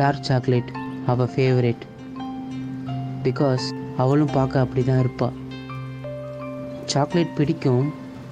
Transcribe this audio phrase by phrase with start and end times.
[0.00, 0.70] Dark chocolate
[1.12, 1.84] அவள் favourite
[3.24, 3.64] because
[4.02, 5.36] அவளும் பார்க்க அப்படி தான் இருப்பாள்
[6.92, 7.86] சாக்லேட் பிடிக்கும்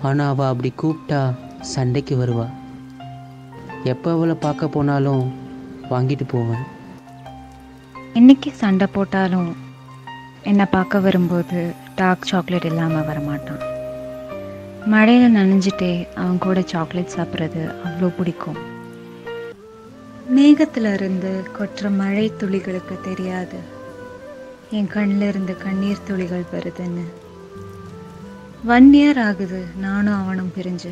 [0.07, 1.21] ஆனால் அவள் அப்படி கூப்பிட்டா
[1.73, 2.55] சண்டைக்கு வருவாள்
[3.93, 5.25] எப்போ அவளை பார்க்க போனாலும்
[5.91, 6.65] வாங்கிட்டு போவேன்.
[8.21, 9.51] இன்னைக்கு சண்டை போட்டாலும்
[10.51, 11.61] என்னை பார்க்க வரும்போது
[11.99, 13.63] டார்க் சாக்லேட் இல்லாமல் வரமாட்டான்.
[14.93, 18.59] மழையில் நனைஞ்சிட்டே அவன் கூட சாக்லேட் சாப்பிட்றது அவ்வளோ பிடிக்கும்.
[20.35, 23.59] மேகத்திலிருந்து கொற்ற மழை துளிகளுக்கு தெரியாது.
[24.71, 27.05] என் கண்ணில் இருந்து கண்ணீர் துளிகள் வருதுன்னு.
[28.67, 30.91] ஒன் இயர் ஆகுது நானும் அவனும் பிரிஞ்சு.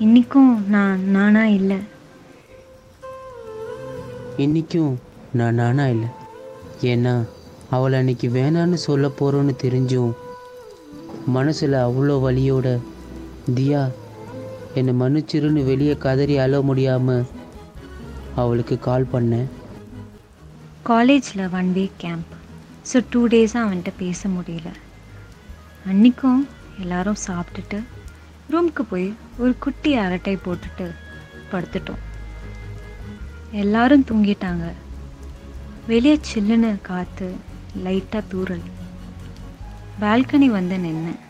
[0.00, 1.78] இன்னைக்கும் நான் நானா இல்லை.
[4.36, 4.92] இன்னைக்கும்
[5.32, 6.08] நான் நானா இல்லை.
[6.82, 7.26] ஏன்னா
[7.70, 10.12] அவளை அன்னைக்கு வேணான்னு சொல்ல போகிறோன்னு தெரிஞ்சும்
[11.26, 12.78] மனசில் அவ்வளோ வழியோட
[13.54, 13.82] தியா
[14.74, 17.24] என்னை மன்னிச்சிருன்னு வெளியே கதறி அழ முடியாமல்
[18.36, 19.48] அவளுக்கு கால் பண்ணேன்
[20.82, 22.30] காலேஜில் one week camp
[22.92, 24.70] so two டேஸாக அவன்கிட்ட பேச முடியல.
[25.86, 26.48] அன்றைக்கும்
[26.80, 27.82] எல்லாரும் சாப்பிட்டுட்டு
[28.52, 30.86] ரூமுக்கு போய் ஒரு குட்டி அரட்டை போட்டுட்டு
[31.52, 32.02] படுத்துட்டோம்.
[33.50, 34.72] எல்லாரும் தூங்கிட்டாங்க.
[35.86, 37.34] வெளியே சில்லுன்னு காற்று
[37.84, 38.64] லைட்டாக தூரல்
[40.00, 41.22] பால்கனி வந்து நின்னேன்.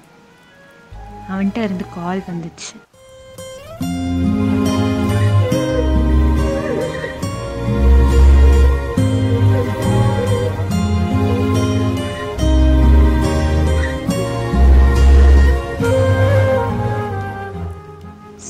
[1.31, 2.73] அவன்கிட்ட இருந்து கால் வந்துச்சு.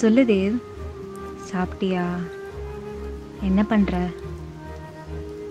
[0.03, 0.55] சொல்லு தேவ்
[1.51, 2.05] சாப்பிட்டியா?
[3.43, 4.13] என்ன பண்ணுற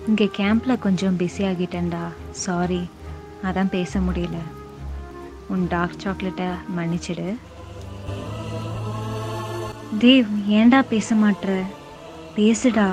[0.07, 2.01] இங்கே கேம்பில் கொஞ்சம் பிஸி ஆகிட்டேன்டா.
[2.31, 2.89] சாரி
[3.43, 4.37] அதான் பேச முடியல.
[5.47, 6.45] உன் டார்க் சாக்லேட்டை
[6.77, 7.37] மன்னிச்சிடு.
[9.99, 11.61] தேவ் ஏன்டா பேச மாட்ற?
[12.35, 12.89] பேசுடா.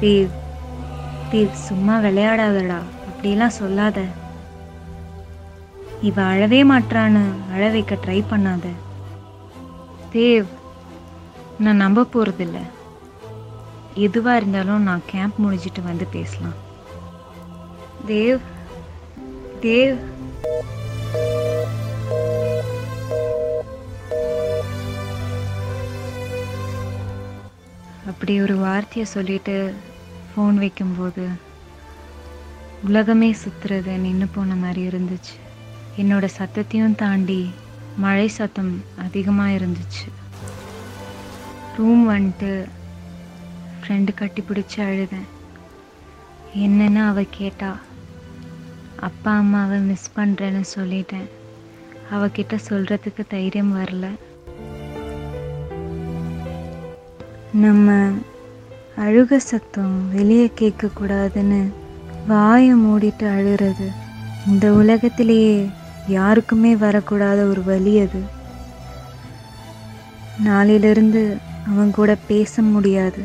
[0.00, 0.28] தேவ்
[1.32, 2.80] தேவ் சும்மா விளையாடாதடா.
[3.08, 4.04] அப்படிலாம் சொல்லாத.
[6.08, 7.22] இவ அழவே மாட்றான்னு
[7.52, 8.66] அழ வைக்க ட்ரை பண்ணாத.
[10.12, 10.48] தேவ்
[11.58, 12.58] நான் நம்ப போறதில்ல.
[13.96, 16.58] எதுவா இருந்தாலும் நான் கேம்ப் முடிஞ்சிட்டு வந்து பேசலாம்.
[18.06, 18.40] தேவ்
[19.62, 19.96] தேவ்.
[28.06, 29.74] அப்படி ஒரு வார்த்தையை சொல்லிட்டு
[30.32, 31.28] ஃபோன் வைக்கும்போது
[32.84, 35.42] உலகமே சுற்றுறது நின்று போன மாதிரி இருந்துச்சு.
[35.98, 37.50] என்னோட சத்தத்தையும் தாண்டி
[37.96, 40.06] மழை சத்தம் அதிகமாக இருந்துச்சு
[41.76, 42.50] ரூம் வந்துட்டு
[43.80, 45.28] ஃப்ரெண்டு கட்டி பிடிச்சி அழுதேன்.
[46.56, 47.70] என்னன்னு அவள் கேட்டா
[49.00, 51.26] அப்பா அம்மாவை மிஸ் பண்ணுறேன்னு சொல்லிட்டேன்.
[52.12, 54.06] அவகிட்ட சொல்கிறதுக்கு தைரியம் வரல.
[57.64, 58.10] நம்ம
[58.96, 61.60] அழுக சத்தம் வெளியே கேட்கக்கூடாதுன்னு
[62.28, 63.88] வாயை மூடிட்டு அழுகிறது
[64.48, 65.68] இந்த உலகத்திலேயே
[66.08, 68.20] யாருக்குமே வரக்கூடாத ஒரு வழி அது.
[70.42, 73.22] நாளிலிருந்து அவன் கூட பேச முடியாது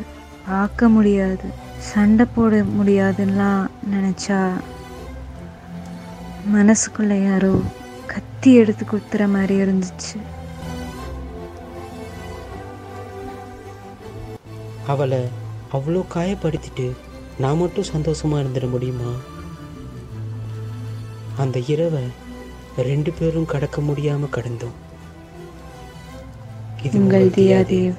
[0.47, 1.47] பார்க்க முடியாது
[1.78, 4.51] சண்டை போட முடியாதுலாம் நினச்சா
[6.53, 7.62] மனசுக்குள்ள யாரோ
[8.06, 10.17] கத்தி எடுத்து குத்துற மாதிரி இருந்துச்சு.
[14.88, 15.28] அவளை
[15.73, 16.91] அவ்வளோ காயப்படுத்திட்டு
[17.38, 19.11] நான் மட்டும் சந்தோஷமாக இருந்துட முடியுமா?
[21.38, 22.03] அந்த இரவை
[22.75, 24.78] ரெண்டு பேரும் கடக்க முடியாமல் கடந்தோம்.
[26.84, 27.96] இது உங்கள் தியாதேவ்